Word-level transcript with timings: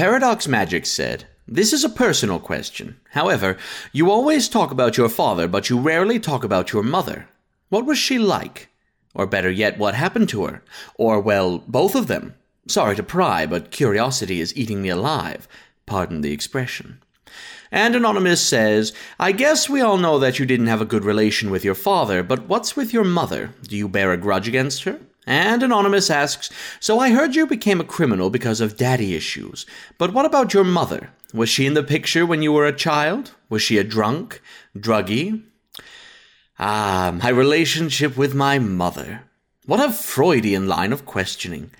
Paradox 0.00 0.48
Magic 0.48 0.86
said, 0.86 1.26
This 1.46 1.74
is 1.74 1.84
a 1.84 1.90
personal 1.90 2.40
question. 2.40 2.98
However, 3.10 3.58
you 3.92 4.10
always 4.10 4.48
talk 4.48 4.70
about 4.70 4.96
your 4.96 5.10
father, 5.10 5.46
but 5.46 5.68
you 5.68 5.78
rarely 5.78 6.18
talk 6.18 6.42
about 6.42 6.72
your 6.72 6.82
mother. 6.82 7.28
What 7.68 7.84
was 7.84 7.98
she 7.98 8.18
like? 8.18 8.70
Or 9.14 9.26
better 9.26 9.50
yet, 9.50 9.76
what 9.76 9.94
happened 9.94 10.30
to 10.30 10.46
her? 10.46 10.62
Or, 10.94 11.20
well, 11.20 11.58
both 11.68 11.94
of 11.94 12.06
them. 12.06 12.34
Sorry 12.66 12.96
to 12.96 13.02
pry, 13.02 13.44
but 13.44 13.70
curiosity 13.70 14.40
is 14.40 14.56
eating 14.56 14.80
me 14.80 14.88
alive. 14.88 15.46
Pardon 15.84 16.22
the 16.22 16.32
expression. 16.32 17.02
And 17.70 17.94
Anonymous 17.94 18.40
says, 18.40 18.94
I 19.18 19.32
guess 19.32 19.68
we 19.68 19.82
all 19.82 19.98
know 19.98 20.18
that 20.18 20.38
you 20.38 20.46
didn't 20.46 20.68
have 20.68 20.80
a 20.80 20.86
good 20.86 21.04
relation 21.04 21.50
with 21.50 21.62
your 21.62 21.74
father, 21.74 22.22
but 22.22 22.48
what's 22.48 22.74
with 22.74 22.94
your 22.94 23.04
mother? 23.04 23.50
Do 23.64 23.76
you 23.76 23.86
bear 23.86 24.14
a 24.14 24.16
grudge 24.16 24.48
against 24.48 24.84
her? 24.84 24.98
And 25.26 25.62
Anonymous 25.62 26.10
asks, 26.10 26.50
So 26.80 26.98
I 26.98 27.10
heard 27.10 27.34
you 27.34 27.46
became 27.46 27.80
a 27.80 27.84
criminal 27.84 28.30
because 28.30 28.60
of 28.60 28.76
daddy 28.76 29.14
issues. 29.14 29.66
But 29.98 30.12
what 30.12 30.24
about 30.24 30.54
your 30.54 30.64
mother? 30.64 31.10
Was 31.32 31.48
she 31.48 31.66
in 31.66 31.74
the 31.74 31.82
picture 31.82 32.26
when 32.26 32.42
you 32.42 32.52
were 32.52 32.66
a 32.66 32.76
child? 32.76 33.32
Was 33.48 33.62
she 33.62 33.78
a 33.78 33.84
drunk? 33.84 34.40
Druggy? 34.76 35.42
Ah, 36.58 37.16
my 37.22 37.28
relationship 37.28 38.16
with 38.16 38.34
my 38.34 38.58
mother. 38.58 39.22
What 39.66 39.78
a 39.78 39.92
Freudian 39.92 40.66
line 40.66 40.92
of 40.92 41.06
questioning. 41.06 41.70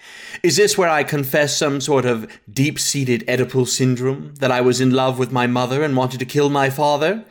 Is 0.43 0.57
this 0.57 0.79
where 0.79 0.89
I 0.89 1.03
confess 1.03 1.57
some 1.57 1.81
sort 1.81 2.05
of 2.05 2.31
deep 2.49 2.79
seated 2.79 3.27
Oedipal 3.27 3.67
syndrome, 3.67 4.35
that 4.37 4.53
I 4.53 4.61
was 4.61 4.81
in 4.81 4.93
love 4.93 5.19
with 5.19 5.33
my 5.33 5.47
mother 5.47 5.83
and 5.83 5.97
wanted 5.97 6.21
to 6.21 6.27
kill 6.27 6.51
my 6.51 6.71
father? 6.71 7.25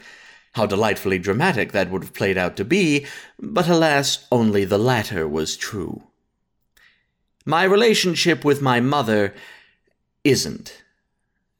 How 0.59 0.66
delightfully 0.66 1.20
dramatic 1.20 1.72
that 1.72 1.90
would 1.90 2.04
have 2.04 2.13
played 2.13 2.38
out 2.38 2.58
to 2.58 2.66
be, 2.66 3.05
but 3.40 3.70
alas, 3.70 4.27
only 4.30 4.66
the 4.66 4.77
latter 4.77 5.26
was 5.26 5.55
true. 5.55 6.04
My 7.45 7.63
relationship 7.63 8.44
with 8.44 8.62
my 8.62 8.82
mother 8.82 9.34
isn't. 10.26 10.84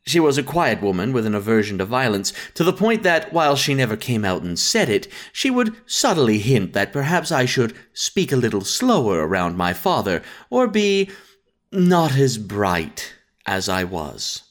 She 0.06 0.20
was 0.20 0.38
a 0.38 0.44
quiet 0.44 0.82
woman 0.82 1.14
with 1.14 1.26
an 1.26 1.34
aversion 1.34 1.78
to 1.78 1.86
violence, 1.86 2.34
to 2.56 2.66
the 2.66 2.74
point 2.74 3.04
that, 3.04 3.32
while 3.32 3.56
she 3.56 3.74
never 3.74 3.96
came 3.96 4.26
out 4.26 4.42
and 4.42 4.60
said 4.60 4.90
it, 4.90 5.08
she 5.32 5.50
would 5.50 5.78
subtly 5.86 6.40
hint 6.40 6.74
that 6.74 6.92
perhaps 6.92 7.32
I 7.32 7.46
should 7.46 7.74
speak 7.94 8.34
a 8.34 8.36
little 8.36 8.66
slower 8.66 9.26
around 9.26 9.56
my 9.56 9.72
father, 9.72 10.22
or 10.50 10.68
be 10.68 11.10
not 11.72 12.18
as 12.18 12.38
bright 12.38 13.14
as 13.46 13.70
I 13.70 13.86
was. 13.86 14.49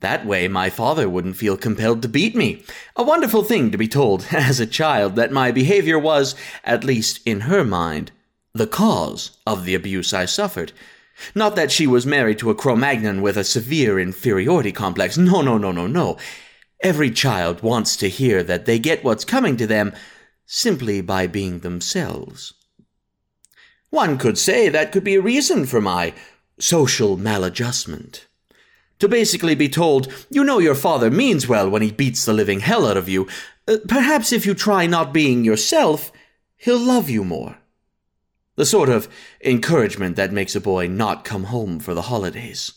That 0.00 0.26
way, 0.26 0.46
my 0.46 0.68
father 0.68 1.08
wouldn't 1.08 1.36
feel 1.36 1.56
compelled 1.56 2.02
to 2.02 2.08
beat 2.08 2.36
me. 2.36 2.62
A 2.96 3.02
wonderful 3.02 3.42
thing 3.42 3.70
to 3.70 3.78
be 3.78 3.88
told, 3.88 4.26
as 4.32 4.60
a 4.60 4.66
child, 4.66 5.16
that 5.16 5.32
my 5.32 5.50
behavior 5.50 5.98
was, 5.98 6.34
at 6.64 6.84
least 6.84 7.20
in 7.24 7.42
her 7.42 7.64
mind, 7.64 8.12
the 8.52 8.66
cause 8.66 9.38
of 9.46 9.64
the 9.64 9.74
abuse 9.74 10.12
I 10.12 10.24
suffered. 10.24 10.72
Not 11.34 11.56
that 11.56 11.72
she 11.72 11.86
was 11.86 12.04
married 12.04 12.38
to 12.40 12.50
a 12.50 12.54
Cro 12.54 12.76
Magnon 12.76 13.22
with 13.22 13.36
a 13.36 13.44
severe 13.44 13.98
inferiority 13.98 14.72
complex. 14.72 15.16
No, 15.16 15.40
no, 15.40 15.56
no, 15.56 15.72
no, 15.72 15.86
no. 15.86 16.18
Every 16.82 17.10
child 17.10 17.62
wants 17.62 17.96
to 17.96 18.08
hear 18.08 18.42
that 18.42 18.66
they 18.66 18.78
get 18.78 19.02
what's 19.02 19.24
coming 19.24 19.56
to 19.56 19.66
them 19.66 19.94
simply 20.44 21.00
by 21.00 21.26
being 21.26 21.60
themselves. 21.60 22.52
One 23.90 24.18
could 24.18 24.36
say 24.36 24.68
that 24.68 24.92
could 24.92 25.04
be 25.04 25.14
a 25.14 25.22
reason 25.22 25.64
for 25.64 25.80
my 25.80 26.12
social 26.58 27.16
maladjustment. 27.16 28.26
To 29.00 29.08
basically 29.08 29.54
be 29.54 29.68
told, 29.68 30.12
you 30.30 30.42
know 30.42 30.58
your 30.58 30.74
father 30.74 31.10
means 31.10 31.46
well 31.46 31.68
when 31.68 31.82
he 31.82 31.90
beats 31.90 32.24
the 32.24 32.32
living 32.32 32.60
hell 32.60 32.86
out 32.86 32.96
of 32.96 33.08
you. 33.08 33.28
Uh, 33.68 33.76
perhaps 33.86 34.32
if 34.32 34.46
you 34.46 34.54
try 34.54 34.86
not 34.86 35.12
being 35.12 35.44
yourself, 35.44 36.10
he'll 36.56 36.78
love 36.78 37.10
you 37.10 37.22
more. 37.22 37.58
The 38.54 38.64
sort 38.64 38.88
of 38.88 39.08
encouragement 39.44 40.16
that 40.16 40.32
makes 40.32 40.56
a 40.56 40.60
boy 40.60 40.86
not 40.86 41.24
come 41.24 41.44
home 41.44 41.78
for 41.78 41.92
the 41.92 42.02
holidays. 42.02 42.72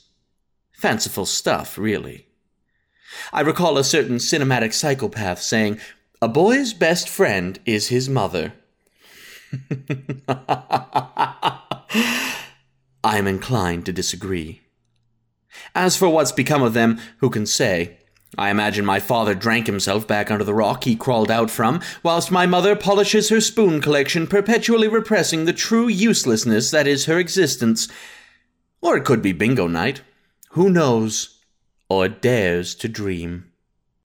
Fanciful 0.74 1.26
stuff, 1.26 1.78
really. 1.78 2.28
I 3.32 3.42
recall 3.42 3.78
a 3.78 3.84
certain 3.84 4.18
cinematic 4.18 4.74
psychopath 4.74 5.42
saying, 5.42 5.80
A 6.22 6.28
boy's 6.28 6.74
best 6.74 7.08
friend 7.08 7.60
is 7.66 7.88
his 7.88 8.10
mother. 8.10 8.54
I 13.04 13.18
am 13.18 13.28
inclined 13.28 13.86
to 13.86 13.94
disagree. 13.94 14.62
As 15.74 15.96
for 15.96 16.10
what's 16.10 16.32
become 16.32 16.62
of 16.62 16.74
them, 16.74 17.00
who 17.18 17.30
can 17.30 17.46
say? 17.46 17.98
I 18.38 18.52
imagine 18.52 18.86
my 18.86 19.00
father 19.00 19.34
drank 19.34 19.66
himself 19.66 20.08
back 20.08 20.30
under 20.30 20.44
the 20.44 20.54
rock 20.54 20.84
he 20.84 20.96
crawled 20.96 21.32
out 21.32 21.50
from, 21.50 21.82
whilst 22.04 22.32
my 22.32 22.46
mother 22.46 22.76
polishes 22.76 23.30
her 23.30 23.42
spoon 23.42 23.82
collection, 23.82 24.28
perpetually 24.28 24.88
repressing 24.88 25.46
the 25.46 25.54
true 25.54 25.88
uselessness 25.88 26.70
that 26.72 26.88
is 26.88 27.06
her 27.06 27.18
existence. 27.18 27.88
Or 28.82 28.98
it 28.98 29.06
could 29.06 29.22
be 29.22 29.34
bingo 29.34 29.68
night. 29.68 30.02
Who 30.52 30.70
knows? 30.70 31.40
Or 31.90 32.08
dares 32.08 32.76
to 32.76 32.88
dream. 32.88 33.49